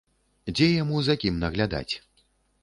Дзе 0.51 0.69
яму 0.71 0.97
за 1.09 1.15
кім 1.25 1.37
наглядаць. 1.45 1.93